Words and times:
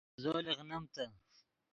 زو 0.21 0.31
لیغنیم 0.45 0.83
تے 0.93 1.05